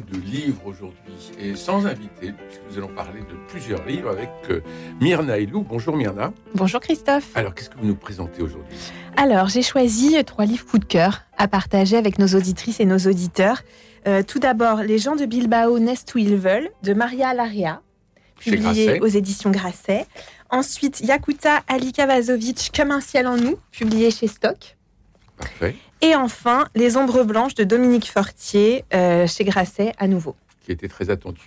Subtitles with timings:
[0.00, 4.60] de livres aujourd'hui et sans invité, puisque nous allons parler de plusieurs livres avec euh,
[5.00, 5.62] Myrna Elou.
[5.62, 6.32] Bonjour Myrna.
[6.54, 7.30] Bonjour Christophe.
[7.34, 8.76] Alors, qu'est-ce que vous nous présentez aujourd'hui?
[9.16, 12.98] Alors, j'ai choisi trois livres coup de cœur à partager avec nos auditrices et nos
[12.98, 13.62] auditeurs.
[14.06, 17.80] Euh, tout d'abord, Les gens de Bilbao naissent où ils veulent, de Maria Laria,
[18.40, 20.06] Chez publié aux éditions Grasset.
[20.50, 24.76] Ensuite, Yakuta Alika Vazovic, Comme un ciel en nous, publié chez Stock.
[25.38, 25.74] Parfait.
[26.00, 30.36] Et enfin, Les ombres blanches de Dominique Fortier, euh, chez Grasset à nouveau.
[30.64, 31.40] Qui était très attendu.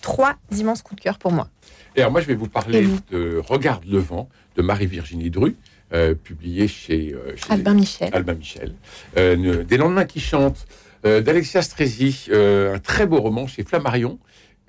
[0.00, 1.48] Trois immenses coups de cœur pour moi.
[1.96, 5.56] Et alors, moi, je vais vous parler vous de Regarde le vent de Marie-Virginie Dru,
[5.92, 8.10] euh, publié chez, euh, chez Albin Michel.
[8.12, 8.74] Albin Michel.
[9.16, 10.66] Ne- Des lendemains qui chantent,
[11.04, 14.18] d'Alexia Strezzi, euh, un très beau roman chez Flammarion,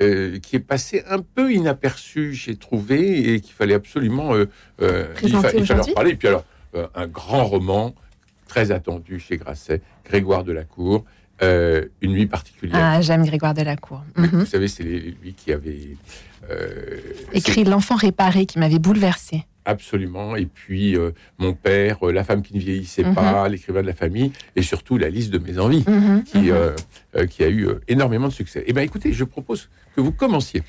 [0.01, 4.45] euh, qui est passé un peu inaperçu, j'ai trouvé, et qu'il fallait absolument euh,
[4.81, 6.11] euh, il, fa- il fallait en parler.
[6.11, 6.45] Et puis alors,
[6.95, 7.93] un grand roman
[8.51, 11.05] très attendu chez Grasset, Grégoire de la Cour,
[11.41, 12.79] euh, Une nuit particulière.
[12.83, 14.03] Ah, j'aime Grégoire Delacour.
[14.17, 14.39] Mais Mhm.
[14.41, 15.95] Vous savez, c'est lui qui avait
[16.49, 16.97] euh,
[17.31, 19.45] Écrit L'enfant réparé qui m'avait bouleversé.
[19.63, 20.35] Absolument.
[20.35, 23.15] Et puis, euh, mon père, euh, La femme qui ne vieillissait Mhm.
[23.15, 27.27] pas, L'écrivain de la famille, et surtout La liste de mes envies, Mhm, qui, mhm.
[27.27, 28.63] qui a eu énormément de succès.
[28.67, 30.61] Eh bien, écoutez, je propose que vous commenciez.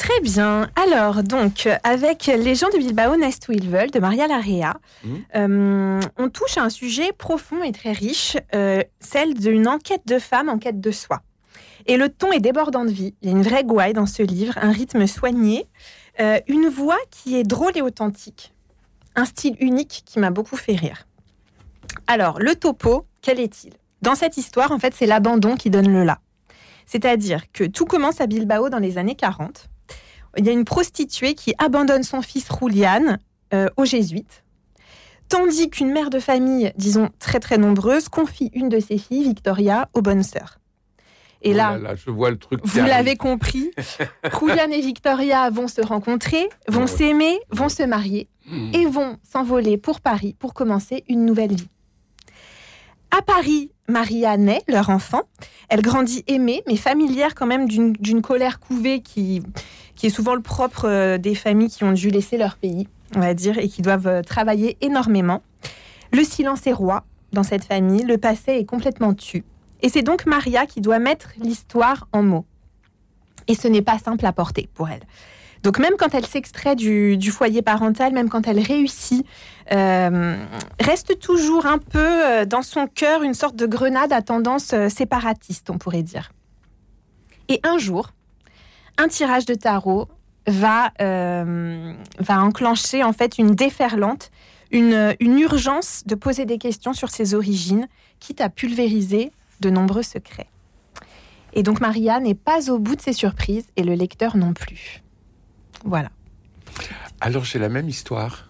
[0.00, 0.70] Très bien.
[0.76, 5.24] Alors, donc, avec Les gens de Bilbao naissent où ils veulent, de Maria Larrea, Mhm.
[5.36, 10.18] euh, on touche à un sujet profond et très riche, euh, celle d'une enquête de
[10.18, 11.20] femme en quête de soi.
[11.84, 13.14] Et le ton est débordant de vie.
[13.20, 15.66] Il y a une vraie gouaille dans ce livre, un rythme soigné,
[16.18, 18.54] euh, une voix qui est drôle et authentique,
[19.16, 21.06] un style unique qui m'a beaucoup fait rire.
[22.06, 23.74] Alors, le topo, quel est-il?
[24.00, 26.20] Dans cette histoire, en fait, c'est l'abandon qui donne le là.
[26.86, 29.68] C'est-à-dire que tout commence à Bilbao dans les années 40
[30.36, 33.18] il y a une prostituée qui abandonne son fils Rouliane
[33.52, 34.44] euh, aux jésuites,
[35.28, 39.88] tandis qu'une mère de famille, disons très très nombreuse, confie une de ses filles, Victoria,
[39.94, 40.58] aux bonnes sœurs.
[41.42, 42.60] Et Oh là, je vois le truc.
[42.62, 43.70] vous l'avez compris,
[44.32, 48.74] Rouliane et Victoria vont se rencontrer, vont s'aimer, vont se marier Hmm.
[48.74, 51.68] et vont s'envoler pour Paris pour commencer une nouvelle vie.
[53.10, 55.22] À Paris, Maria naît, leur enfant.
[55.68, 59.42] Elle grandit aimée, mais familière quand même d'une colère couvée qui,
[59.96, 63.20] qui est souvent le propre euh, des familles qui ont dû laisser leur pays, on
[63.20, 65.42] va dire, et qui doivent euh, travailler énormément.
[66.12, 69.44] Le silence est roi dans cette famille, le passé est complètement tu.
[69.82, 72.46] Et c'est donc Maria qui doit mettre l'histoire en mots.
[73.48, 75.02] Et ce n'est pas simple à porter pour elle.
[75.62, 79.26] Donc même quand elle s'extrait du, foyer parental, même quand elle réussit,
[79.72, 80.36] euh,
[80.80, 84.88] reste toujours un peu euh, dans son cœur une sorte de grenade à tendance euh,
[84.88, 86.32] séparatiste, on pourrait dire.
[87.48, 88.10] Et un jour,
[88.96, 90.08] un tirage de tarot
[90.46, 94.30] va, va enclencher en fait une déferlante,
[94.70, 97.88] une, une urgence de poser des questions sur ses origines,
[98.20, 100.48] quitte à pulvériser de nombreux secrets.
[101.52, 105.02] Et donc Maria n'est pas au bout de ses surprises et le lecteur non plus.
[105.84, 106.10] Voilà.
[107.20, 108.48] Alors, j'ai la même histoire.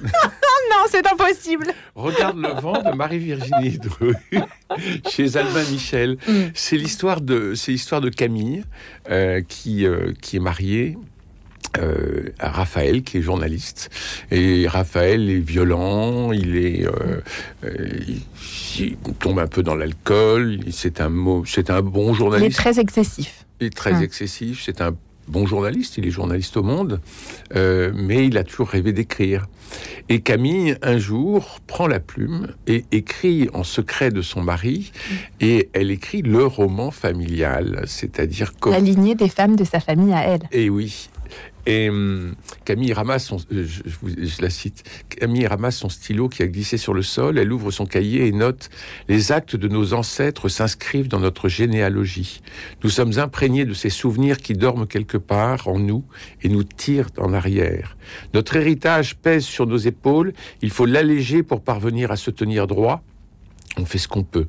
[0.00, 1.68] Non, c'est impossible.
[1.94, 4.14] Regarde le vent de Marie-Virginie Dru
[5.10, 6.16] chez Albin Michel.
[6.26, 6.32] Mm.
[6.54, 8.64] C'est l'histoire de, c'est l'histoire de Camille
[9.10, 10.96] euh, qui, euh, qui est mariée.
[11.78, 13.90] euh, à Raphaël qui est journaliste
[14.30, 16.86] et Raphaël est violent il est
[17.64, 18.22] il,
[18.78, 22.58] il tombe un peu dans l'alcool c'est un mot c'est un bon Il est journaliste
[22.58, 23.44] très excessif.
[23.60, 24.02] il est très Mm.
[24.02, 24.94] excessif, c'est un
[25.28, 27.00] bon journaliste, il est journaliste au monde,
[27.54, 29.46] euh, mais il a toujours rêvé d'écrire.
[30.08, 34.92] Et Camille, un jour, prend la plume et écrit en secret de son mari,
[35.40, 38.84] et elle écrit le roman familial, c'est-à-dire La comme...
[38.84, 40.42] lignée des femmes de sa famille à elle.
[40.52, 41.08] Et oui.
[41.66, 42.34] Et hum,
[42.64, 46.46] Camille ramasse son, euh, je, je je la cite, Camille ramasse son stylo qui a
[46.46, 48.68] glissé sur le sol, elle ouvre son cahier et note
[49.08, 52.42] Les actes de nos ancêtres s'inscrivent dans notre généalogie.
[52.82, 56.04] Nous sommes imprégnés de ces souvenirs qui dorment quelque part en nous
[56.42, 57.96] et nous tirent en arrière.
[58.34, 60.32] Notre héritage pèse sur nos épaules,
[60.62, 63.02] il faut l'alléger pour parvenir à se tenir droit.
[63.76, 64.46] On fait ce qu'on peut.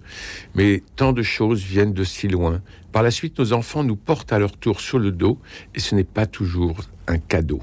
[0.53, 2.61] Mais tant de choses viennent de si loin.
[2.91, 5.39] Par la suite, nos enfants nous portent à leur tour sur le dos
[5.73, 6.77] et ce n'est pas toujours
[7.07, 7.61] un cadeau.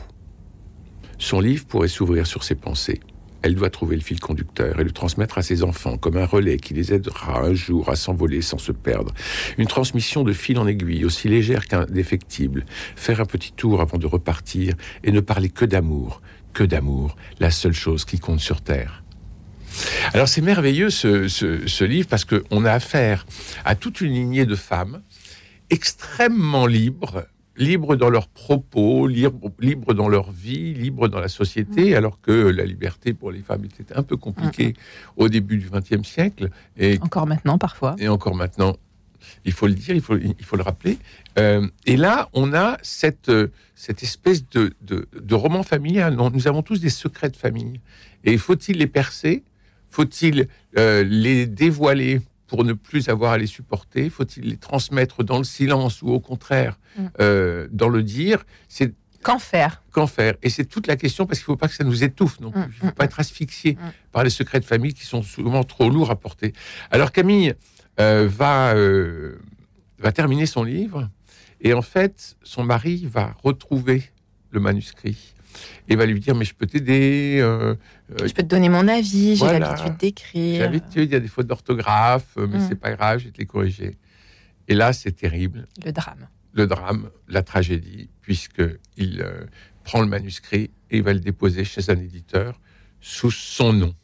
[1.19, 3.00] Son livre pourrait s'ouvrir sur ses pensées.
[3.43, 6.59] Elle doit trouver le fil conducteur et le transmettre à ses enfants comme un relais
[6.59, 9.12] qui les aidera un jour à s'envoler sans se perdre.
[9.59, 12.64] Une transmission de fil en aiguille, aussi légère qu'indéfectible.
[12.94, 16.23] Faire un petit tour avant de repartir et ne parler que d'amour,
[16.53, 19.01] que d'amour, la seule chose qui compte sur Terre.
[20.14, 23.26] Alors c'est merveilleux ce, ce- ce livre parce qu'on a affaire
[23.64, 25.02] à toute une lignée de femmes
[25.70, 27.24] extrêmement libres,
[27.56, 32.30] libres dans leurs propos, libres, libres dans leur vie, libres dans la société, alors que
[32.32, 34.74] la liberté pour les femmes était un peu compliquée
[35.16, 37.96] au début du XXe siècle et Encore maintenant, parfois.
[37.98, 38.76] et encore maintenant,
[39.44, 40.98] il faut le dire, il faut, il faut le rappeler.
[41.38, 46.16] Euh, et là, on a cette, euh, cette espèce de, de, de roman familial.
[46.34, 47.80] Nous avons tous des secrets de famille.
[48.25, 49.42] Et faut-il les percer?
[49.92, 50.48] Faut-il
[50.78, 54.10] euh, les dévoiler pour ne plus avoir à les supporter?
[54.10, 57.06] Faut-il les transmettre dans le silence ou au contraire Mm.
[57.20, 58.44] euh, dans le dire?
[58.68, 58.92] C'est
[59.22, 59.82] Qu'en faire?
[59.92, 60.34] qu'en faire.
[60.42, 62.50] Et c'est toute la question parce qu'il ne faut pas que ça nous étouffe non
[62.50, 62.60] plus.
[62.60, 63.78] Mm, Il ne faut mm, pas être asphyxié
[64.10, 66.52] par les secrets de famille qui sont souvent trop lourds à porter.
[66.90, 67.54] Alors Camille
[68.00, 69.38] euh, va, euh,
[70.00, 71.08] va terminer son livre.
[71.60, 74.02] Et en fait son mari va retrouver
[74.50, 75.34] le manuscrit
[75.88, 77.38] et va lui dire mais je peux t'aider.
[77.40, 77.75] euh,
[78.20, 80.60] euh, Je peux te donner mon avis, j'ai l'habitude j'ai d'écrire.
[80.62, 82.66] l'habitude, il y a des fautes d'orthographe, euh, mais Mm.
[82.69, 83.96] c'est pas grave, je vais te les corriger.
[84.69, 86.28] Et là c'est terrible Le drame.
[86.52, 89.44] le drame, la tragédie, puisqu'il euh,
[89.84, 92.60] prend le manuscrit et il va le déposer chez un éditeur
[93.00, 93.94] sous son nom,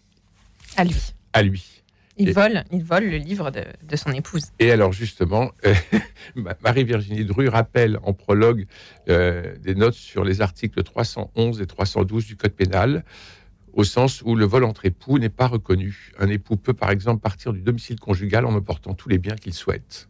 [0.77, 0.97] À lui.
[1.33, 1.78] à lui.
[2.19, 4.47] Il Et- vole, il vole le livre de, de son épouse.
[4.59, 5.75] Et alors justement, euh,
[6.35, 8.67] Ma- Marie-Virginie Dru rappelle en prologue
[9.09, 13.05] euh, des notes sur les articles 311 et 312 du Code pénal,
[13.73, 16.11] au sens où le vol entre époux n'est pas reconnu.
[16.19, 19.55] Un époux peut par exemple partir du domicile conjugal en emportant tous les biens qu'il
[19.55, 20.09] souhaite.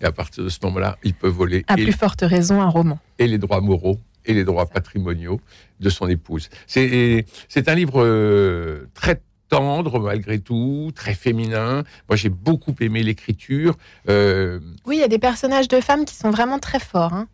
[0.00, 2.98] Et à partir de ce moment-là, il peut voler À plus forte raison, un roman.
[3.18, 5.40] et les droits moraux et les droits patrimoniaux
[5.80, 6.48] de son épouse.
[6.66, 11.84] C'est c'est un livre euh, très tendre malgré tout, très féminin.
[12.08, 13.76] Moi, j'ai beaucoup aimé l'écriture.
[14.08, 17.12] Euh, Oui, il y a des personnages de femmes qui sont vraiment très forts.
[17.12, 17.28] hein.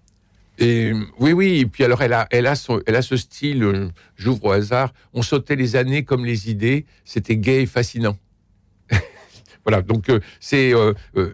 [0.59, 1.59] et oui, oui.
[1.61, 3.63] Et puis alors, elle a, elle a, son, elle a ce style.
[3.63, 4.93] euh, J'ouvre au hasard.
[5.15, 6.87] On sautait les années comme les idées.
[7.05, 8.17] C'était gai et fascinant.
[9.69, 10.73] Voilà, donc euh, c'est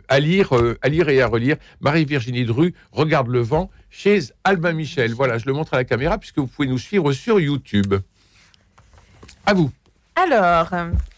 [0.08, 1.56] à lire, à lire et à relire.
[1.82, 5.12] Marie-Virginie Dru, Regarde le vent, chez Albin Michel.
[5.12, 7.94] Voilà, je le montre à la caméra puisque vous pouvez nous suivre sur YouTube.
[9.44, 9.70] À vous.
[10.14, 10.68] Alors,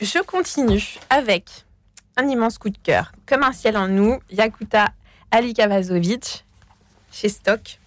[0.00, 1.64] je continue avec
[2.16, 3.12] un immense coup de cœur.
[3.26, 4.92] Comme un ciel en nous, Yakuta
[5.30, 6.44] Ali Kavazovic,
[7.12, 7.78] chez Stock.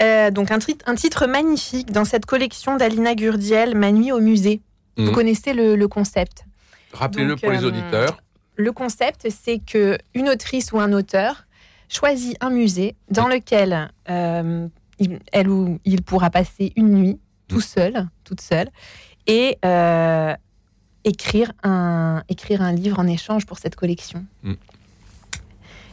[0.00, 4.60] Euh, donc un, titre magnifique dans cette collection d'Alina Gurdiel, Ma nuit au musée.
[4.96, 5.12] Vous Mhm.
[5.12, 6.44] connaissez le, le concept.
[6.92, 8.20] Rappelez-le pour les euh, auditeurs.
[8.56, 11.46] Le concept, c'est que une autrice ou un auteur
[11.88, 14.66] choisit un musée dans lequel euh,
[14.98, 18.68] il- elle ou il pourra passer une nuit tout seul, toute seule,
[19.26, 20.34] et euh,
[21.04, 24.24] écrire, un, écrire un livre en échange pour cette collection.
[24.42, 24.54] Mm.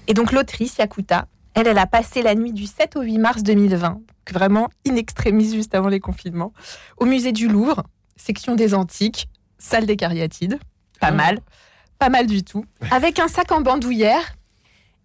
[0.07, 3.44] Et donc l'autrice, Yakuta, elle, elle a passé la nuit du 7 au 8 mars
[3.44, 6.53] 2020, donc vraiment in extremis juste avant les confinements,
[6.97, 7.83] au musée du Louvre,
[8.15, 9.27] section des antiques,
[9.57, 10.59] salle des cariatides,
[11.00, 11.12] pas Ah.
[11.12, 11.39] mal,
[12.00, 14.35] pas mal du tout, avec un sac en bandoulière,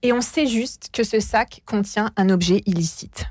[0.02, 3.26] et on sait juste que ce sac contient un objet illicite.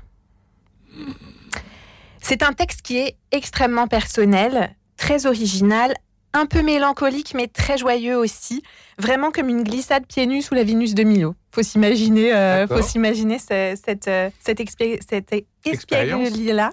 [2.20, 5.94] C'est un texte qui est extrêmement personnel, très original,
[6.32, 8.62] un peu mélancolique, mais très joyeux aussi,
[8.98, 11.34] vraiment comme une glissade pieds nus sous la Vénus de Milo.
[11.50, 15.32] Faut s'imaginer, euh, faut s'imaginer ce- cette euh, cette, expé- cette
[15.64, 16.30] Expérience.
[16.38, 16.70] là.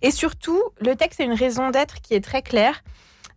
[0.00, 2.82] Et surtout, le texte a une raison d'être qui est très claire.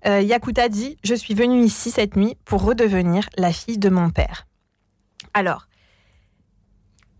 [0.06, 4.12] Euh, Yakuta dit Je suis venue ici cette nuit pour redevenir la fille de mon
[4.12, 4.46] père.
[5.34, 5.68] Alors,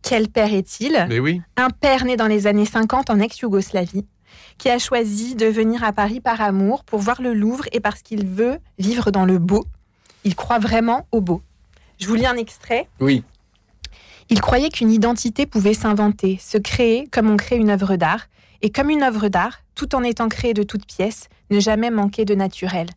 [0.04, 1.08] quel père est-il?
[1.10, 1.42] Oui.
[1.58, 4.06] un père né dans les années 50 en ex-Yougoslavie,
[4.58, 8.02] qui a choisi de venir à Paris par amour pour voir le Louvre et parce
[8.02, 9.66] qu'il veut vivre dans le beau.
[10.24, 11.42] Il croit vraiment au beau.
[12.00, 12.88] Je vous lis un extrait.
[13.00, 13.24] Oui.
[14.30, 18.28] Il croyait qu'une identité pouvait s'inventer, se créer comme on crée une œuvre d'art,
[18.62, 22.26] et comme une œuvre d'art, tout en étant créée de toutes pièces, ne jamais manquer
[22.26, 22.88] de naturel.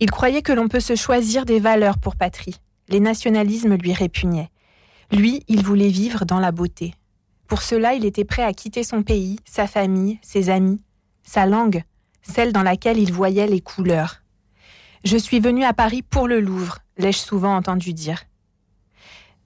[0.00, 2.56] Il croyait que l'on peut se choisir des valeurs pour patrie.
[2.88, 4.50] Les nationalismes lui répugnaient.
[5.12, 6.94] Lui, il voulait vivre dans la beauté.
[7.54, 10.82] Pour cela, il était prêt à quitter son pays, sa famille, ses amis,
[11.22, 11.84] sa langue,
[12.20, 14.22] celle dans laquelle il voyait les couleurs.
[15.04, 18.24] Je suis venu à Paris pour le Louvre, l'ai-je souvent entendu dire.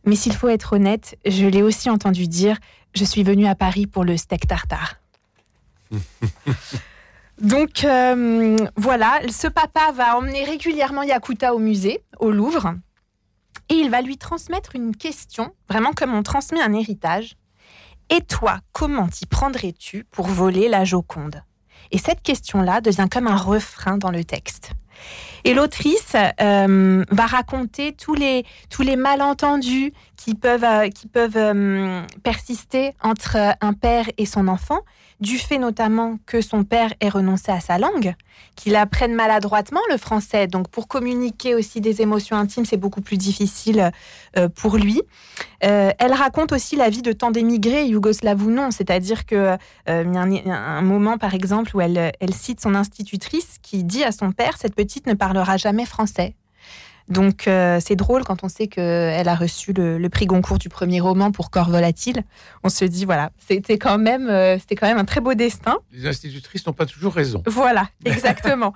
[0.06, 2.56] Mais s'il faut être honnête, je l'ai aussi entendu dire
[2.94, 4.94] je suis venu à Paris pour le steak tartare.
[7.42, 12.72] Donc euh, voilà, ce papa va emmener régulièrement Yakuta au musée, au Louvre,
[13.68, 17.36] et il va lui transmettre une question, vraiment comme on transmet un héritage.
[18.10, 21.42] Et toi, comment t'y prendrais-tu pour voler la Joconde?
[21.90, 24.72] Et cette question-là devient comme un refrain dans le texte.
[25.44, 29.92] Et l'autrice euh, va raconter tous les, tous les malentendus
[30.28, 30.88] qui peuvent, euh,
[31.36, 34.80] euh, persister entre un père et son enfant,
[35.20, 38.14] du fait notamment que son père ait renoncé à sa langue,
[38.54, 40.46] qu'il apprenne maladroitement le français.
[40.46, 43.90] Donc pour communiquer aussi des émotions intimes, c'est beaucoup plus difficile
[44.36, 45.00] euh, pour lui.
[45.60, 49.56] elle raconte aussi la vie de tant d'émigrés, yougoslaves ou non, c'est-à-dire que
[49.86, 54.32] y a un, moment par exemple où elle cite son institutrice qui dit à son
[54.32, 56.34] père, cette petite ne parlera jamais français.
[57.08, 61.00] Donc euh, c'est drôle quand on sait qu'elle a reçu le, prix Goncourt du premier
[61.00, 62.22] roman pour Corps volatile.
[62.62, 65.78] On se dit voilà, c'était quand même euh, c'était quand même un très beau destin.
[65.92, 67.42] Les institutrices n'ont pas toujours raison.
[67.46, 68.74] Voilà, exactement.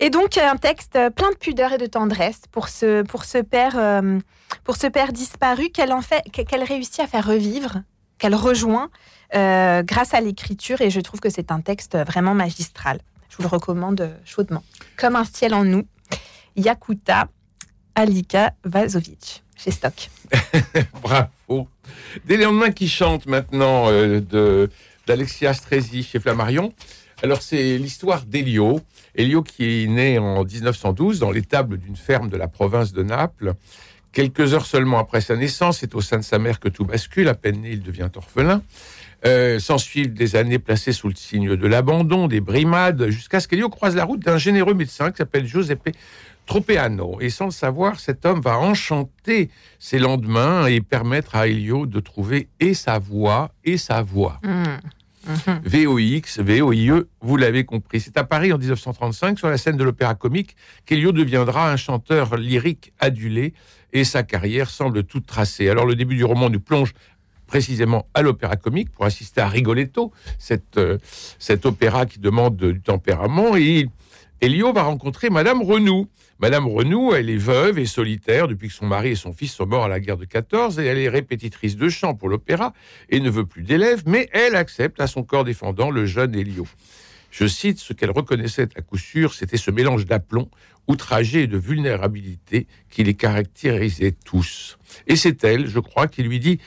[0.00, 3.74] et donc un texte plein de pudeur et de tendresse pour ce pour ce père
[3.76, 4.18] euh,
[4.64, 7.82] pour ce père disparu qu'elle en fait qu'elle réussit à faire revivre,
[8.18, 8.88] qu'elle rejoint
[9.30, 13.00] grâce à l'écriture et je trouve que c'est un texte vraiment magistral.
[13.28, 14.62] Je vous le recommande chaudement.
[14.96, 15.84] Comme un ciel en nous.
[16.56, 17.28] Yakuta
[17.98, 20.08] Alika Vazovic chez Stock.
[21.02, 21.66] Bravo.
[22.26, 24.68] Des lendemains qui chantent maintenant euh,
[25.08, 26.72] d'Alexia Strezi chez Flammarion.
[27.24, 28.80] Alors c'est l'histoire d'Elio.
[29.16, 33.54] Elio qui est né en 1912 dans l'étable d'une ferme de la province de Naples.
[34.12, 37.26] Quelques heures seulement après sa naissance, c'est au sein de sa mère que tout bascule.
[37.26, 38.62] À peine né, il devient orphelin.
[39.26, 43.48] Euh, S'en suivent des années placées sous le signe de l'abandon, des brimades, jusqu'à ce
[43.48, 45.90] qu'Elio croise la route d'un généreux médecin qui s'appelle Giuseppe
[46.46, 47.18] Tropeano.
[47.20, 52.00] Et sans le savoir, cet homme va enchanter ses lendemains et permettre à Elio de
[52.00, 54.40] trouver et sa voix et sa voix.
[54.44, 54.64] Mmh.
[55.26, 55.60] Mmh.
[55.64, 58.00] VOX, VOIE, vous l'avez compris.
[58.00, 60.56] C'est à Paris en 1935, sur la scène de l'opéra comique,
[60.86, 63.52] qu'Elio deviendra un chanteur lyrique adulé
[63.92, 65.68] et sa carrière semble toute tracée.
[65.68, 66.94] Alors le début du roman nous plonge
[67.48, 70.98] précisément à l'opéra comique pour assister à Rigoletto, cette, euh,
[71.40, 73.56] cet opéra qui demande du tempérament.
[73.56, 73.88] Et
[74.40, 76.06] Elio va rencontrer Madame Renou.
[76.38, 79.66] Madame Renou, elle est veuve et solitaire depuis que son mari et son fils sont
[79.66, 82.72] morts à la guerre de 14 et elle est répétitrice de chant pour l'opéra
[83.10, 86.68] et ne veut plus d'élèves, mais elle accepte à son corps défendant le jeune Elio.
[87.32, 90.48] Je cite ce qu'elle reconnaissait à coup sûr, c'était ce mélange d'aplomb,
[90.86, 94.78] outragé et de vulnérabilité qui les caractérisait tous.
[95.06, 96.60] Et c'est elle, je crois, qui lui dit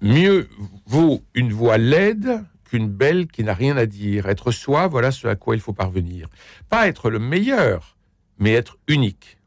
[0.00, 0.48] Mieux
[0.86, 4.28] vaut une voix laide qu'une belle qui n'a rien à dire.
[4.28, 6.28] Être soi, voilà ce à quoi il faut parvenir.
[6.68, 7.96] Pas être le meilleur,
[8.38, 9.38] mais être unique.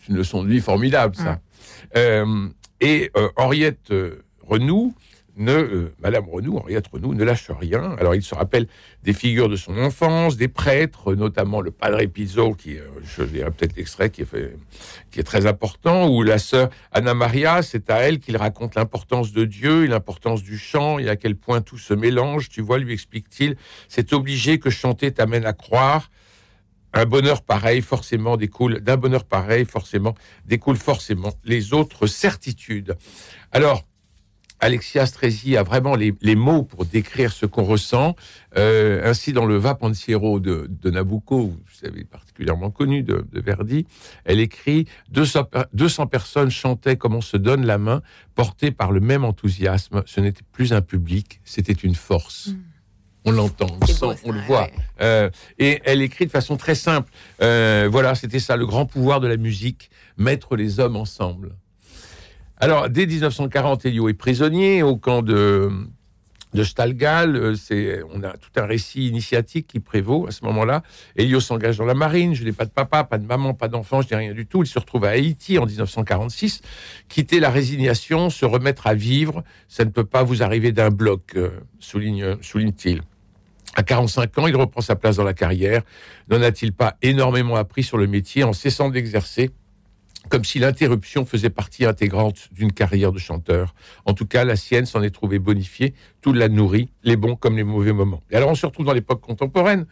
[0.00, 1.40] C'est une leçon de vie formidable, ça.
[1.96, 2.48] Euh,
[2.80, 4.94] et euh, Henriette euh, Renou,
[5.36, 7.94] ne, Madame Renou, Henriette Renou, ne lâche rien.
[7.98, 8.66] Alors, il se rappelle
[9.02, 13.76] des figures de son enfance, des prêtres, notamment le Padre Pizzo, qui, je dirais peut-être
[13.76, 18.74] l'extrait, qui est très important, ou la sœur Anna Maria, c'est à elle qu'il raconte
[18.74, 22.48] l'importance de Dieu et l'importance du chant et à quel point tout se mélange.
[22.48, 23.56] Tu vois, lui explique-t-il,
[23.88, 26.10] c'est obligé que chanter t'amène à croire
[26.92, 30.14] un bonheur pareil forcément découle d'un bonheur pareil forcément
[30.46, 32.96] découle forcément les autres certitudes.
[33.52, 33.84] Alors
[34.60, 38.16] Alexia Strezi a vraiment les, mots pour décrire ce qu'on ressent.
[38.56, 43.86] Euh, ainsi, dans le Va Pensiero de, Nabucco, vous savez, particulièrement connu de, Verdi,
[44.24, 48.02] elle écrit 200, 200 personnes chantaient comme on se donne la main,
[48.34, 50.02] portées par le même enthousiasme.
[50.06, 52.48] Ce n'était plus un public, c'était une force.
[52.48, 52.56] Mm
[53.26, 54.68] on l'entend, on le sent, on le voit.
[55.00, 57.10] Euh, et elle écrit de façon très simple.
[57.42, 61.56] Euh, voilà, c'était ça, le grand pouvoir de la musique, mettre les hommes ensemble.
[62.58, 65.70] Alors, dès 1940, Elio est prisonnier au camp de,
[66.54, 67.36] de Stalgal.
[67.36, 70.82] Euh, on a tout un récit initiatique qui prévaut à ce moment-là.
[71.16, 72.34] Elio s'engage dans la marine.
[72.34, 74.62] Je n'ai pas de papa, pas de maman, pas d'enfant, je n'ai rien du tout.
[74.62, 76.62] Il se retrouve à Haïti en 1946.
[77.08, 81.36] Quitter la résignation, se remettre à vivre, ça ne peut pas vous arriver d'un bloc,
[81.78, 83.02] souligne, souligne-t-il.
[83.74, 85.82] À 45 ans, il reprend sa place dans la carrière.
[86.30, 89.50] N'en a-t-il pas énormément appris sur le métier en cessant d'exercer
[90.28, 93.74] comme si l'interruption faisait partie intégrante d'une carrière de chanteur.
[94.04, 97.56] En tout cas, la sienne s'en est trouvée bonifiée, tout l'a nourri, les bons comme
[97.56, 98.22] les mauvais moments.
[98.30, 99.86] Et alors on se retrouve dans l'époque contemporaine,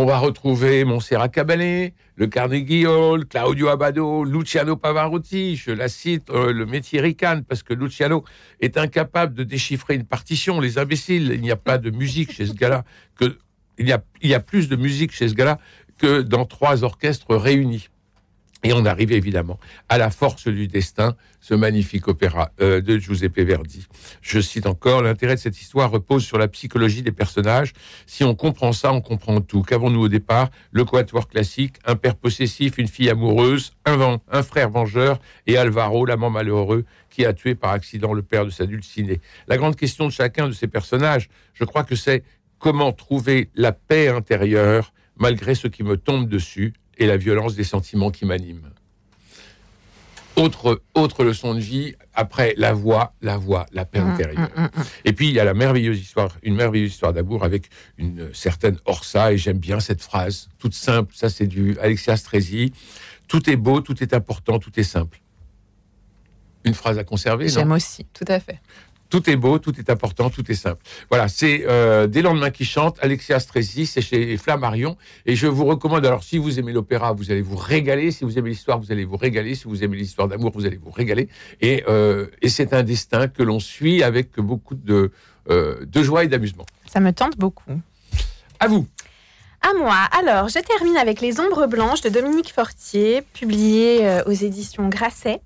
[0.00, 5.56] on va retrouver Montserrat Caballé, le Carnegie Hall, Claudio Abbado, Luciano Pavarotti.
[5.56, 8.22] Je la cite, euh, le métier ricane, parce que Luciano
[8.60, 10.60] est incapable de déchiffrer une partition.
[10.60, 12.84] Les imbéciles, il n'y a pas de musique chez ce gars-là.
[13.20, 15.58] Il, il y a plus de musique chez ce gars-là
[15.98, 17.88] que dans trois orchestres réunis.
[18.64, 23.38] Et on arrive évidemment à La force du destin, ce magnifique opéra euh, de Giuseppe
[23.38, 23.86] Verdi.
[24.20, 27.72] Je cite encore, l'intérêt de cette histoire repose sur la psychologie des personnages.
[28.06, 29.62] Si on comprend ça, on comprend tout.
[29.62, 30.50] Qu'avons-nous au départ?
[30.72, 36.04] Le quatuor classique, un père possessif, une fille amoureuse, un, un frère vengeur et Alvaro,
[36.04, 39.20] l'amant malheureux, qui a tué par accident le père de sa dulcinée.
[39.46, 42.24] La grande question de chacun de ces personnages, je crois que c'est
[42.58, 47.64] comment trouver la paix intérieure malgré ce qui me tombe dessus et la violence des
[47.64, 48.70] sentiments qui m'animent.
[50.36, 54.48] Autre, autre leçon de vie, après la voix, la voix, la paix Mm, intérieure.
[54.56, 54.70] mm, mm.
[55.04, 58.78] Et puis, il y a la merveilleuse histoire, une merveilleuse histoire d'amour avec une certaine
[58.84, 62.72] Orsa, et j'aime bien cette phrase, toute simple, ça c'est du Alexia Strezzi.
[63.26, 65.20] Tout est beau, tout est important, tout est simple.
[66.64, 68.60] Une phrase à conserver, J'aime aussi, tout à fait.
[69.10, 70.82] Tout est beau, tout est important, tout est simple.
[71.08, 74.96] Voilà, c'est euh, Des lendemains qui chantent, Alexia Strezzi, c'est chez Flammarion.
[75.24, 78.10] Et je vous recommande, alors si vous aimez l'opéra, vous allez vous régaler.
[78.10, 79.54] Si vous aimez l'histoire, vous allez vous régaler.
[79.54, 81.28] Si vous aimez l'histoire d'amour, vous allez vous régaler.
[81.60, 85.10] Et, euh, et c'est un destin que l'on suit avec beaucoup de,
[85.50, 86.66] euh, de joie et d'amusement.
[86.86, 87.72] Ça me tente beaucoup.
[88.60, 88.86] À vous.
[89.62, 89.96] À moi.
[90.18, 95.40] Alors, je termine avec Les Ombres Blanches de Dominique Fortier, publié euh, aux éditions Grasset.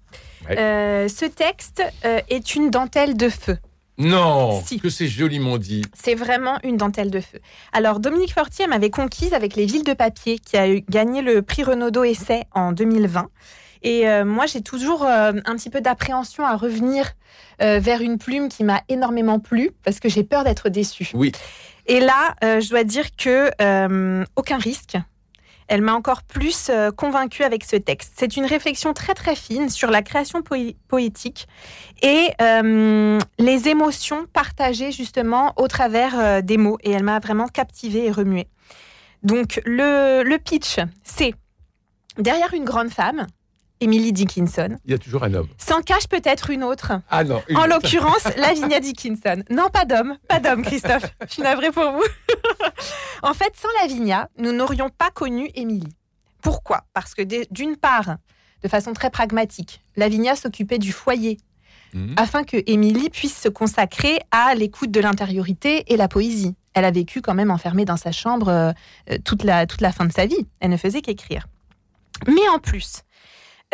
[0.49, 0.59] Ouais.
[0.59, 3.59] Euh, ce texte euh, est une dentelle de feu.
[3.99, 4.81] Non, Si.
[4.81, 5.83] que c'est joliment dit.
[5.95, 7.41] C'est vraiment une dentelle de feu.
[7.73, 11.63] Alors, Dominique Fortier m'avait conquise avec Les Villes de papier, qui a gagné le prix
[11.63, 13.29] Renaudot Essai en 2020.
[13.83, 17.13] Et euh, moi, j'ai toujours euh, un petit peu d'appréhension à revenir
[17.61, 21.11] euh, vers une plume qui m'a énormément plu, parce que j'ai peur d'être déçue.
[21.15, 21.33] Oui.
[21.87, 23.51] Et là, je dois dire que
[24.37, 24.97] aucun risque.
[25.73, 28.13] Elle m'a encore plus euh, convaincue avec ce texte.
[28.19, 31.49] C'est une réflexion très très fine sur la création poé- poétique
[32.03, 36.77] et euh, les émotions partagées justement au travers euh, des mots.
[36.83, 38.49] Et elle m'a vraiment captivée et remuée.
[39.23, 41.33] Donc le, le pitch, c'est
[42.19, 43.27] derrière une grande femme,
[43.83, 45.49] Emily Dickinson, Il y a toujours un homme.
[45.59, 46.93] s'en cache peut-être une autre.
[47.11, 47.43] Ah non.
[47.55, 49.43] En l'occurrence, Lavinia Dickinson.
[49.51, 51.13] Non, pas d'homme, pas d'homme, Christophe.
[51.29, 52.03] Je suis navrée pour vous.
[53.23, 55.93] en fait, sans Lavinia, nous n'aurions pas connu Émilie.
[56.43, 56.85] Pourquoi?
[56.95, 57.23] Parce que
[57.53, 58.17] d'une part,
[58.63, 61.39] de façon très pragmatique, Lavinia s'occupait du foyer
[61.95, 62.15] Mhm.
[62.17, 66.55] afin que Émilie puisse se consacrer à l'écoute de l'intériorité et la poésie.
[66.73, 68.73] Elle a vécu quand même enfermée dans sa chambre euh,
[69.11, 70.47] euh, toute, la, toute la fin de sa vie.
[70.61, 71.49] Elle ne faisait qu'écrire.
[72.27, 73.03] Mais en plus,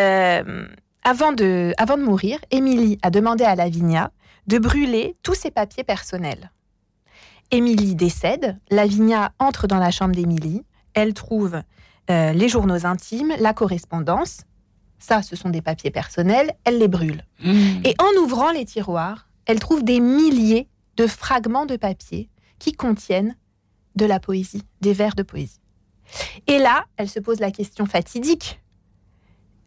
[0.00, 0.66] euh,
[1.02, 4.10] avant, de, avant de mourir, Émilie a demandé à Lavinia
[4.46, 6.50] de brûler tous ses papiers personnels.
[7.50, 11.62] Émilie décède, Lavinia entre dans la chambre d'Émilie, elle trouve
[12.10, 14.42] euh, les journaux intimes, la correspondance.
[14.98, 17.24] Ça, ce sont des papiers personnels, elle les brûle.
[17.42, 17.82] Mhm.
[17.84, 23.36] Et en ouvrant les tiroirs, elle trouve des milliers de fragments de papier qui contiennent
[23.96, 25.60] de la poésie, des vers de poésie.
[26.46, 28.60] Et là, elle se pose la question fatidique.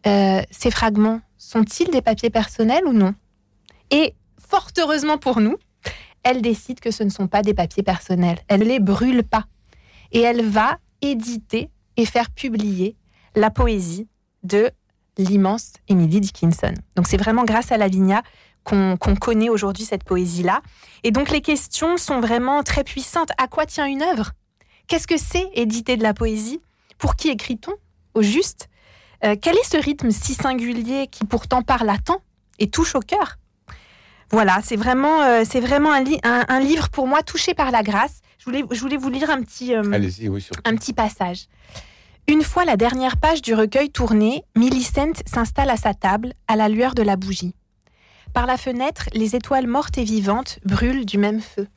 [0.06, 3.14] Euh, ces fragments sont-ils des papiers personnels ou non?
[3.90, 5.56] Et fort heureusement pour nous,
[6.22, 8.38] elle décide que ce ne sont pas des papiers personnels.
[8.48, 9.46] Elle ne les brûle pas.
[10.12, 12.96] Et elle va éditer et faire publier
[13.34, 14.08] la poésie
[14.42, 14.70] de
[15.18, 16.74] l'immense Emily Dickinson.
[16.96, 18.22] Donc c'est vraiment grâce à Lavinia
[18.64, 20.62] qu'on connaît aujourd'hui cette poésie-là.
[21.02, 23.30] Et donc les questions sont vraiment très puissantes.
[23.38, 24.32] À quoi tient une œuvre?
[24.86, 26.60] Qu'est-ce que c'est éditer de la poésie?
[26.98, 27.72] Pour qui écrit-on?
[28.14, 28.68] Au juste?
[29.24, 32.20] Euh, Quel est ce rythme si singulier qui pourtant parle à tant
[32.58, 33.36] et touche au cœur?
[34.30, 37.70] Voilà, c'est vraiment, euh, c'est vraiment un, li- un- un livre pour moi touché par
[37.70, 38.20] la grâce.
[38.38, 40.10] Je voulais, je voulais vous lire un petit, euh, oui,
[40.64, 41.46] un petit passage.
[42.28, 46.68] Une fois la dernière page du recueil tournée, Millicent s'installe à sa table à la
[46.68, 47.54] lueur de la bougie.
[48.32, 51.68] Par la fenêtre, les étoiles mortes et vivantes brûlent du même feu.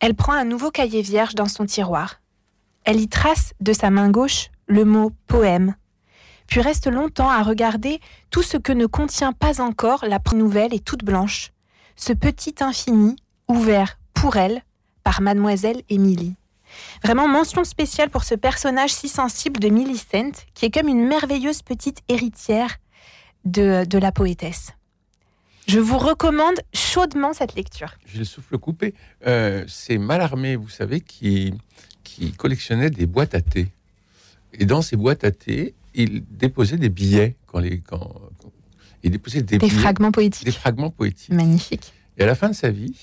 [0.00, 2.20] Elle prend un nouveau cahier vierge dans son tiroir.
[2.84, 5.76] Elle y trace de sa main gauche le mot poème,
[6.52, 10.80] puis reste longtemps à regarder tout ce que ne contient pas encore la nouvelle et
[10.80, 11.50] toute blanche,
[11.96, 13.16] ce petit infini
[13.48, 14.60] ouvert pour elle
[15.02, 16.34] par mademoiselle Émilie.
[17.02, 21.62] Vraiment mention spéciale pour ce personnage si sensible de Millicent, qui est comme une merveilleuse
[21.62, 22.76] petite héritière
[23.46, 24.72] de, de la poétesse.
[25.66, 27.94] Je vous recommande chaudement cette lecture.
[28.04, 28.92] J'ai le souffle coupé.
[29.26, 31.54] Euh, c'est Mallarmé, vous savez, qui,
[32.04, 33.68] qui collectionnait des boîtes à thé.
[34.52, 37.36] Et dans ces boîtes à thé, il déposait des billets.
[37.46, 37.98] Quand les, quand,
[38.38, 38.52] quand-
[39.04, 40.44] il déposait des, Des billets, fragments poétiques.
[40.44, 41.32] des fragments poétiques.
[41.32, 41.92] Magnifique.
[42.18, 42.96] Et à la fin de sa vie,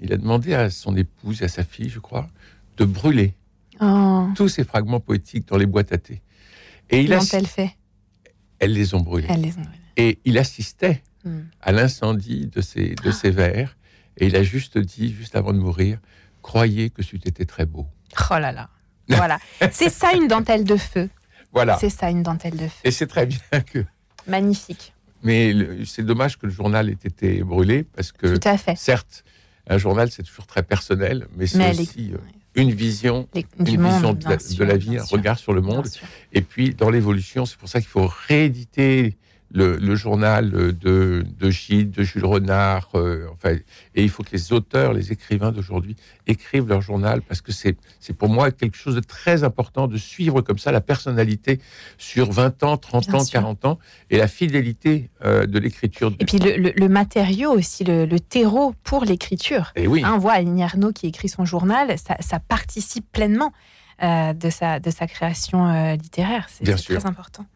[0.00, 2.28] il a demandé à son épouse et à sa fille, je crois,
[2.78, 3.34] de brûler
[3.80, 6.22] Oh, tous ces fragments poétiques dans les boîtes à thé.
[6.90, 7.76] Et il elle fait?
[8.60, 9.26] Elles les ont brûlés.
[9.28, 9.62] Elle les a.
[9.96, 11.44] Et il assistait Hmm.
[11.62, 13.78] à l'incendie de ces, de ces vers.
[14.18, 15.98] Et il a juste dit, juste avant de mourir,
[16.42, 17.86] croyez que c'eût été très beau.
[18.30, 18.68] Oh là là.
[19.08, 19.38] Voilà.
[19.72, 21.08] C'est ça une dentelle de feu.
[21.54, 21.78] Voilà.
[21.78, 22.80] C'est ça une dentelle de feu.
[22.84, 23.38] Et c'est très bien
[23.72, 23.84] que.
[24.26, 24.92] Magnifique.
[25.22, 25.54] Mais
[25.86, 28.76] c'est dommage que le journal ait été brûlé parce que, Tout à fait.
[28.76, 29.24] certes,
[29.68, 32.18] un journal c'est toujours très personnel, mais c'est est- aussi euh,
[32.56, 35.16] une vision, Les- une vision monde, de, la, bien sûr, de la vie, un sûr,
[35.16, 35.86] regard sur le monde.
[36.32, 39.16] Et puis dans l'évolution, c'est pour ça qu'il faut rééditer
[39.56, 42.88] le, le journal de, de Gilles, de Jules Renard.
[42.96, 43.54] euh, enfin,
[43.94, 45.94] et il faut que les auteurs, les écrivains d'aujourd'hui
[46.26, 47.76] écrivent leur journal parce que c'est
[48.18, 51.60] pour moi quelque chose de très important de suivre comme ça la personnalité
[51.98, 53.32] sur 20 ans, 30 Bien ans, sûr.
[53.40, 53.78] 40 ans
[54.10, 56.12] et la fidélité euh, de l'écriture.
[56.18, 59.72] Et puis le, le- le matériau aussi, le, le terreau pour l'écriture.
[59.76, 60.02] Et oui.
[60.04, 63.52] Hein, on voit Aline Arnaud qui écrit son journal, ça, ça participe pleinement
[64.02, 66.48] euh, de, sa, de sa création euh, littéraire.
[66.50, 67.46] C'est très important.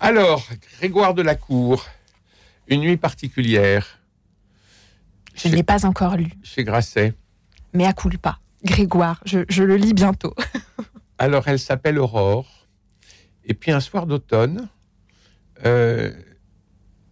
[0.00, 0.46] Alors,
[0.78, 1.84] Grégoire de la Cour,
[2.68, 3.98] Une nuit particulière
[5.34, 7.14] Je ne l'ai pas encore lu, chez Grasset.
[7.72, 8.38] mais à culpa.
[8.64, 10.34] Grégoire, je, je le lis bientôt.
[11.18, 12.66] Alors, elle s'appelle Aurore.
[13.44, 14.68] Et puis, un soir d'automne,
[15.64, 16.12] euh,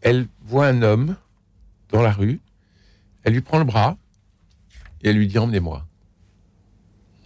[0.01, 1.17] elle voit un homme
[1.91, 2.41] dans la rue.
[3.23, 3.97] Elle lui prend le bras
[5.03, 5.87] et elle lui dit Emmenez-moi.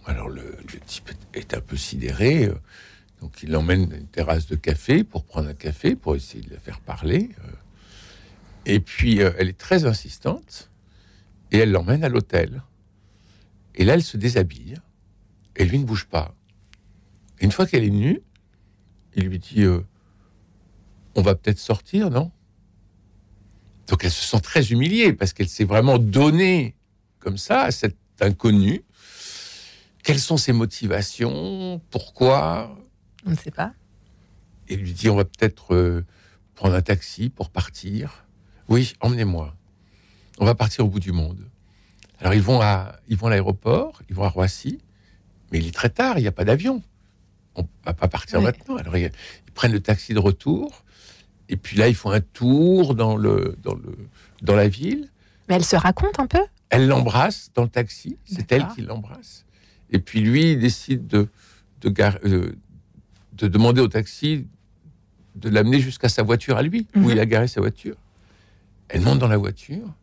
[0.05, 2.49] Alors, le, le type est un peu sidéré.
[3.21, 6.53] Donc, il l'emmène à une terrasse de café pour prendre un café, pour essayer de
[6.53, 7.29] la faire parler.
[7.43, 7.51] euh.
[8.65, 10.69] Et puis, euh, elle est très insistante
[11.51, 12.61] et elle l'emmène à l'hôtel.
[13.75, 14.75] Et là, elle se déshabille
[15.55, 16.33] et lui ne bouge pas.
[17.41, 18.21] Une fois qu'elle est nue,
[19.15, 19.81] il lui dit euh,
[21.15, 22.31] On va peut-être sortir, non?
[23.87, 26.75] Donc elle se sent très humiliée parce qu'elle s'est vraiment donnée
[27.19, 28.83] comme ça à cet inconnu.
[30.03, 31.81] Quelles sont ses motivations?
[31.89, 32.77] Pourquoi?
[33.25, 33.73] On ne sait pas.
[34.67, 36.05] Et il lui dit On va peut-être euh,
[36.55, 38.25] prendre un taxi pour partir.
[38.67, 39.55] Oui, emmenez-moi.
[40.39, 41.39] On va partir au bout du monde.
[42.19, 44.79] Alors ils vont à, ils vont à l'aéroport, ils vont à Roissy,
[45.51, 46.81] mais il est très tard, il n'y a pas d'avion.
[47.55, 48.45] On va pas partir Oui.
[48.45, 48.75] maintenant.
[48.77, 49.11] Alors ils,
[49.47, 50.83] ils prennent le taxi de retour,
[51.49, 53.97] et puis là ils font un tour dans le dans le
[54.41, 55.09] dans la ville.
[55.47, 56.41] Mais elle se raconte un peu?
[56.69, 59.45] Elle l'embrasse dans le taxi, c'est elle qui l'embrasse.
[59.89, 61.27] Et puis lui, il décide de,
[61.81, 62.53] de, gar- euh,
[63.39, 64.47] de demander au taxi
[65.35, 67.09] de l'amener jusqu'à sa voiture à lui, où Mhm.
[67.11, 67.95] il a garé sa voiture.
[68.89, 69.93] Elle monte dans la voiture,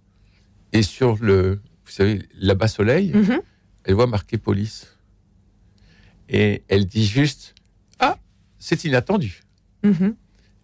[0.72, 3.40] et sur le, vous savez, là-bas soleil, Mhm.
[3.85, 4.96] elle voit marqué police.
[6.29, 7.55] Et elle dit juste,
[8.01, 8.18] ah,
[8.59, 9.42] c'est inattendu.
[9.83, 10.16] Mhm.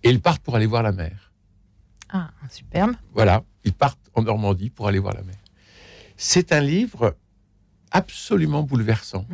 [0.02, 1.32] Et ils partent pour aller voir la mer.
[2.08, 2.94] Ah, superbe.
[3.14, 5.36] Voilà, ils partent en Normandie pour aller voir la mer.
[6.16, 7.16] C'est un livre
[7.90, 9.26] absolument bouleversant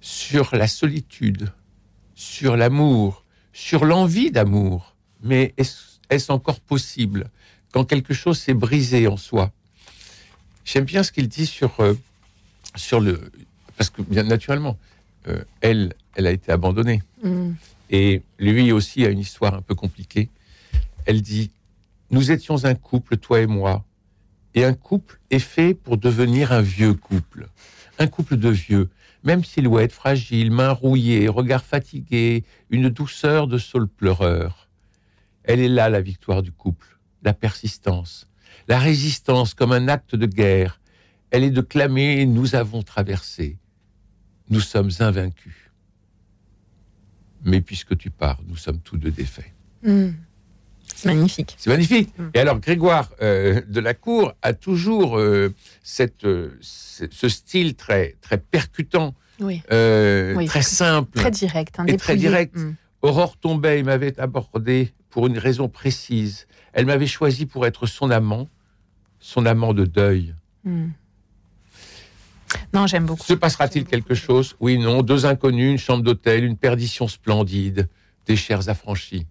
[0.00, 1.50] sur la solitude,
[2.18, 4.96] sur l'amour, sur l'envie d'amour.
[5.22, 7.30] Mais est-ce encore possible
[7.70, 9.52] quand quelque chose s'est brisé en soi?
[10.64, 11.94] J'aime bien ce qu'il dit sur, euh,
[12.74, 13.30] sur le...
[13.76, 14.76] Parce que, bien naturellement,
[15.28, 17.02] euh, elle, elle a été abandonnée.
[17.22, 17.54] Mhm.
[17.90, 20.28] Et lui aussi a une histoire un peu compliquée.
[21.06, 21.52] Elle dit
[22.10, 23.84] Nous étions un couple, toi et moi.
[24.54, 27.46] Et un couple est fait pour devenir un vieux couple.
[28.00, 28.90] Un couple de vieux.
[29.28, 34.70] Même silhouette fragile, mains rouillées, regard fatigué, une douceur de saule pleureur.
[35.44, 38.26] Elle est là, la victoire du couple, la persistance,
[38.68, 40.80] la résistance comme un acte de guerre.
[41.30, 43.58] Elle est de clamer Nous avons traversé.
[44.48, 45.70] Nous sommes invaincus.
[47.44, 49.52] Mais puisque tu pars, nous sommes tous deux défaits.
[49.82, 50.16] Mhm.
[50.94, 51.54] C'est magnifique.
[51.58, 52.12] C'est magnifique.
[52.18, 52.28] Mm.
[52.34, 57.74] Et alors, Grégoire euh, de la Cour a toujours euh, cette, euh, ce ce style
[57.74, 59.62] très, très percutant, Oui.
[59.70, 60.46] euh, Oui.
[60.46, 61.16] très simple.
[61.18, 61.78] Très direct.
[61.78, 62.56] hein, Et très direct.
[62.56, 62.74] Mhm.
[63.02, 66.48] Aurore tombait et m'avait abordé pour une raison précise.
[66.72, 68.48] Elle m'avait choisi pour être son amant,
[69.20, 70.34] son amant de deuil.
[70.64, 70.92] Mhm.
[72.74, 73.24] Non, j'aime beaucoup.
[73.24, 74.56] Se passera-t-il quelque chose?
[74.58, 75.02] Oui, non.
[75.02, 77.88] Deux inconnus, une chambre d'hôtel, une perdition splendide,
[78.26, 79.26] des chairs affranchies.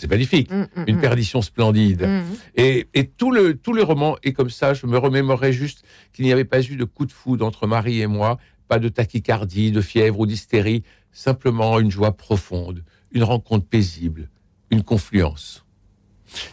[0.00, 0.50] C'est magnifique.
[0.50, 1.00] Mhm, mhm, Une mhm.
[1.02, 2.08] perdition splendide.
[2.56, 4.72] Et, et tout, le, tout le roman est comme ça.
[4.72, 5.84] Je me remémorais juste
[6.14, 8.88] qu'il n'y avait pas eu de coup de foudre entre Marie et moi, pas de
[8.88, 12.82] tachycardie, de fièvre ou d'hystérie, simplement une joie profonde,
[13.12, 14.30] une rencontre paisible,
[14.70, 15.66] une confluence.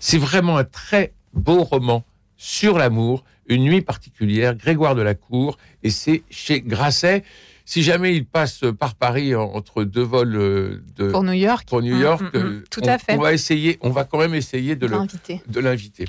[0.02, 2.04] C'est vraiment un très beau roman
[2.36, 7.24] sur l'amour, une nuit particulière, Grégoire de la Cour, et c'est chez Grasset.
[7.70, 11.68] Si jamais il passe par Paris en- entre deux vols euh, de, Pour New York.
[11.68, 13.14] pour New York, mhm, euh, Tout on, à fait.
[13.16, 16.06] on va essayer, on va quand même essayer de l'inviter.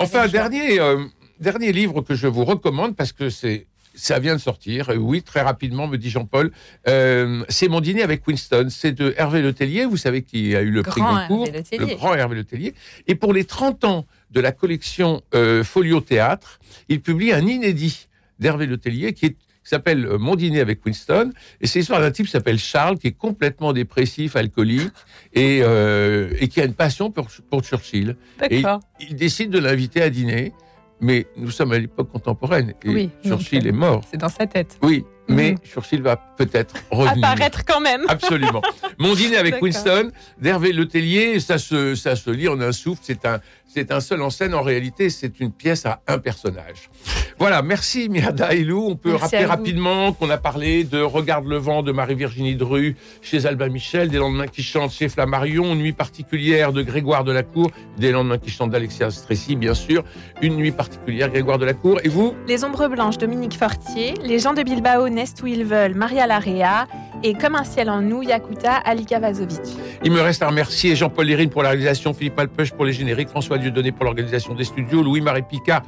[0.00, 1.04] Enfin, un dernier, euh,
[1.38, 4.90] dernier livre que je vous recommande parce que c'est ça vient de sortir.
[4.96, 6.50] Oui, très rapidement, me dit Jean-Paul.
[6.88, 8.66] Euh, c'est mon dîner avec Winston.
[8.70, 9.86] C'est de Hervé Letellier.
[9.86, 11.86] Vous savez qui a eu le prix Grand Goncourt, Hervé Letellier.
[11.92, 12.74] le grand Hervé Letellier.
[13.08, 18.08] Et pour les 30 ans de la collection euh, Folio Théâtre, il publie un inédit
[18.38, 19.36] d'Hervé Letellier qui est
[19.68, 21.30] qui s'appelle euh, Mon dîner avec Winston.
[21.60, 24.94] Et c'est l'histoire d'un type qui s'appelle Charles, qui est complètement dépressif, alcoolique,
[25.34, 28.16] et, euh, et qui a une passion pour, pour Churchill.
[28.50, 28.62] Et
[29.00, 30.54] il décide de l'inviter à dîner,
[31.02, 34.02] mais nous sommes à l'époque contemporaine et Oui, Churchill est mort.
[34.10, 34.78] C'est dans sa tête.
[34.82, 35.58] Oui, mais Mhm.
[35.58, 37.26] Churchill va peut-être revenir.
[37.28, 38.02] Apparaître quand même.
[38.08, 38.62] Absolument.
[38.98, 39.60] Mon dîner avec.
[39.60, 43.02] Winston, d'Hervé Letellier, ça se, ça se lit en un souffle.
[43.04, 44.54] C'est un, c'est un seul en scène.
[44.54, 46.90] En réalité, c'est une pièce à un personnage.
[47.38, 47.62] Voilà.
[47.62, 48.88] Merci, Mirada Elou.
[48.88, 52.96] On peut Merci rappeler rapidement qu'on a parlé de Regarde le vent de Marie-Virginie Dru
[53.22, 58.10] chez Albin Michel, Des lendemains qui chantent chez Flammarion, Nuit particulière de Grégoire Delacour, Des
[58.10, 60.02] lendemains qui chantent d'Alexia Stressy, bien sûr.
[60.42, 62.00] Une nuit particulière, Grégoire Delacour.
[62.04, 62.34] Et vous?
[62.46, 64.14] Les Ombres Blanches, Dominique Fortier.
[64.24, 66.86] Les gens de Bilbao naissent où ils veulent, Maria Larrea.
[67.24, 69.58] Et Comme un ciel en nous, Yakuta, Alika Vazovic.
[70.04, 73.28] Il me reste à remercier Jean-Paul Lérine pour la réalisation, Philippe Malpeuch pour les génériques,
[73.58, 75.82] François Dieudonné pour l'organisation des studios, Louis-Marie Picard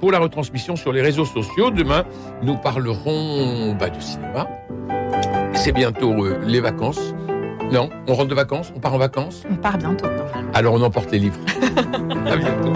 [0.00, 1.70] pour la retransmission sur les réseaux sociaux.
[1.70, 2.04] Demain,
[2.42, 4.46] nous parlerons bah, de cinéma.
[5.54, 7.14] C'est bientôt euh, les vacances.
[7.72, 9.42] Non, on rentre de vacances, on part en vacances.
[9.50, 10.50] On part bientôt, normalement.
[10.54, 11.40] Alors on emporte les livres.
[12.26, 12.72] à bientôt.